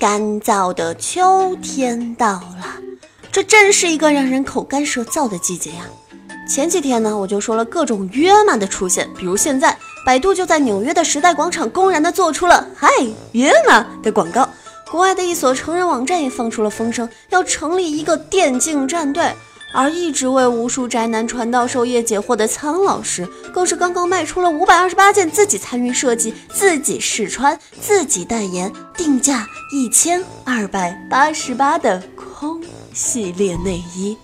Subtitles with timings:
[0.00, 2.64] 干燥的秋天到了，
[3.30, 5.82] 这真是一个让人口干舌燥的季节呀。
[6.48, 9.76] 前几天呢，我就说了各种约吗的出现，比如现在
[10.06, 12.88] 百度就在纽约的时代广场公然的做出了“嗨
[13.32, 14.48] 约吗”的广告。
[14.90, 19.30] 国外的一所成人网站也放出了风声，要成立一个电竞战队。
[19.72, 32.60] 而一直为无数宅男传道授业解惑的苍老师，更是刚刚卖出了五百二十八件自己参与设计、自己试穿、自己代言、定价一千二百八十八的空
[32.92, 34.16] 系列内衣。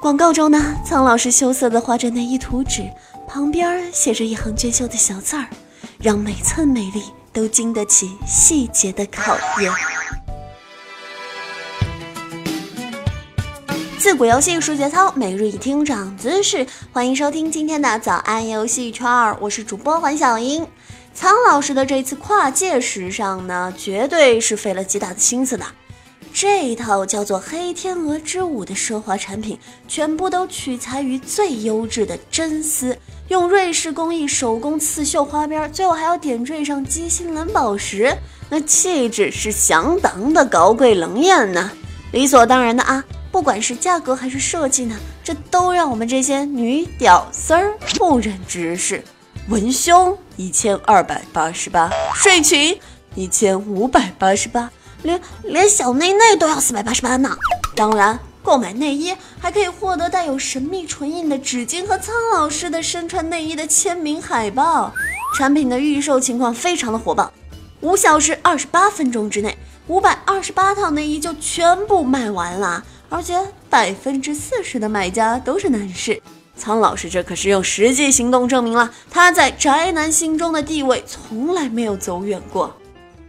[0.00, 2.88] 广告中呢，苍老师羞涩地画着内衣图纸，
[3.26, 5.46] 旁边写着一行娟秀的小字儿，
[5.98, 9.89] 让每寸美丽都经得起细节的考验。
[14.00, 16.66] 自古游戏数节操，每日一听长姿势。
[16.90, 20.66] 欢迎收听今天的早安游戏圈儿，我是主播黄小英。
[21.12, 25.66] 苍老师的这次跨界时尚呢，绝对是费了极大的心思的。
[26.32, 32.96] 这一套叫做《黑天鹅之舞》的奢华产品，全部都取材于最优质的真丝，
[33.28, 38.16] 用瑞士工艺手工刺绣花边，最后还要点缀上鸡心蓝宝石，
[38.48, 41.70] 那气质是相当的高贵冷艳呢。
[42.12, 43.04] 理所当然的啊。
[43.30, 49.02] 不管是价格还是设计呢，这都让我们这些女屌丝儿不忍直视。
[49.48, 52.78] 文胸一千二百八十八，睡裙
[53.14, 54.70] 一千五百八十八，
[55.02, 57.36] 连连小内内都要四百八十八呢。
[57.74, 64.92] 当然，购买内衣还可以获得带有神秘唇印的纸巾和苍老师的身穿内衣的签名海报。
[65.36, 67.32] 产品的预售情况非常的火爆，
[67.80, 69.56] 五小时二十八分钟之内，
[69.90, 72.84] 五百二十八套内衣就全部卖完了。
[73.08, 73.36] 而且
[73.68, 76.22] 百分之四十的买家都是男士，
[76.56, 82.72] 苍老师这可是用实际行动证明了他在宅男心中的地位从来没有走远过。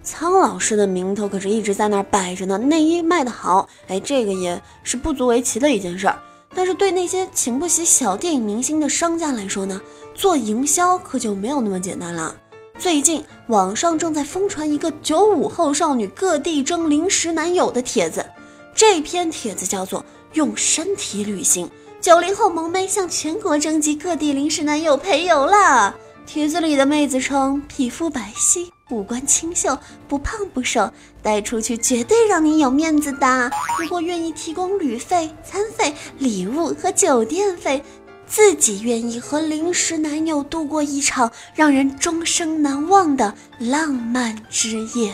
[0.03, 6.19] 苍老师的名头可是一直在那儿摆着呢，内衣卖得好，哎，这个也是不足为奇的一件事儿。
[6.53, 9.81] 但是对那些请不起小电影明星的商家来说呢，
[10.13, 12.35] 做营销可就没有那么简单了。
[12.81, 18.25] 最近网上正在疯传一个九五后少女各地征临时男友的帖子。
[18.73, 20.03] 这篇帖子叫做
[20.33, 21.69] “用身体旅行”，
[22.01, 25.93] 九零后萌妹向全国征集各地临时男友陪游啦。
[26.25, 29.77] 帖子里的妹子称：皮肤白皙，五官清秀，
[30.07, 30.89] 不胖不瘦，
[31.21, 33.51] 带出去绝对让你有面子的。
[33.79, 37.83] 如果愿意提供旅费、餐费、礼物和酒店费，
[38.31, 45.13] 自己愿意和临时男友度过一场让人终生难忘的浪漫之夜。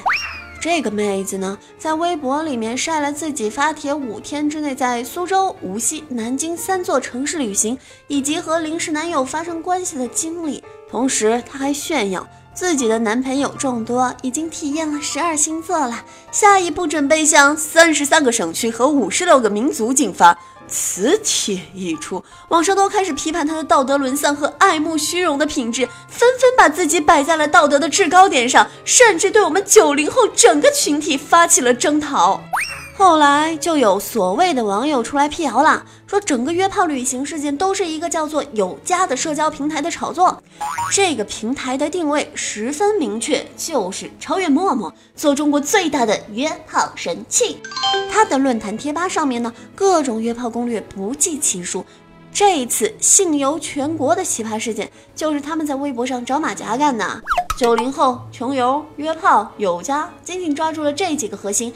[0.61, 7.75] 这个妹子呢，在微博里面晒了自己发帖五天之内在苏州、无锡、南京三座城市旅行，
[8.07, 10.63] 以及和临时男友发生关系的经历。
[10.87, 20.37] 同时，她还炫耀自己的男朋友众多，已经体验了十二星座了，下一步准备向三十三个省区和五十六个民族进发。
[20.67, 32.41] 此帖一出，网上都开始批判他的道德沦丧和爱慕虚荣的品质，纷纷把自己摆在了道德的制高点上，甚至对我们九零后整个群体发起了征讨。
[32.97, 40.41] 后来就有所谓的网友出来辟谣了，说整个约炮旅行事件都是一个叫做有家的社交平台的炒作。
[40.91, 47.61] 这个平台的定位十分明确，就是超越陌陌，做中国最大的约炮神器。
[48.11, 51.85] 他的论坛贴吧上面呢，各种约炮攻略不计其数。
[52.33, 57.05] 这一次信游全国的奇葩事件，就是他们在微博上找马甲干的。
[57.59, 61.71] 九零后穷游约炮有家，紧紧抓住了这几个核心。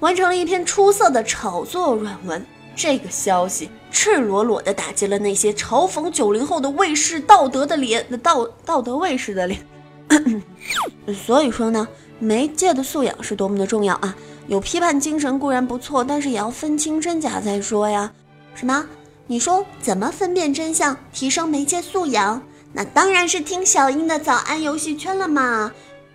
[0.00, 2.44] 完成了一篇出色的炒作软文，
[2.74, 9.64] 这个消息赤裸裸地打击了那些嘲讽九零后的卫士道德的脸，那道道德卫士的脸。
[11.26, 11.86] 所以说呢，
[12.18, 14.16] 媒介的素养是多么的重要啊！
[14.48, 18.10] 有批判精神固然不错，但是也要分清真假再说呀。
[18.54, 18.84] 什么？
[19.26, 22.42] 你说怎么分辨真相，提升媒介素养？
[22.72, 25.72] 那当然是听小英的早安游戏圈了嘛。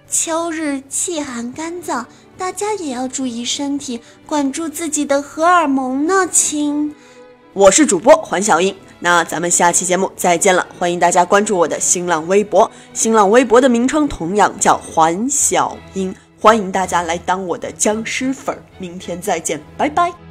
[0.10, 2.06] 秋日气寒干燥。
[2.38, 6.94] 大家也要注意身体，管住自己的荷尔蒙呢，亲。
[7.54, 10.68] 我是主播黄小英，那咱们下期节目再见了。
[10.78, 18.62] 欢迎大家关注我的新浪微博，新浪微博的名称同样叫黄小英，欢迎大家来当我的僵尸粉儿。
[18.78, 20.25] 明天再见，拜拜。